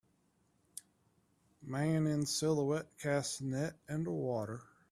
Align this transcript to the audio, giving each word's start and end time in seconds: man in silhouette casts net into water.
man 1.61 2.07
in 2.07 2.25
silhouette 2.25 2.87
casts 2.97 3.39
net 3.39 3.75
into 3.87 4.09
water. 4.09 4.63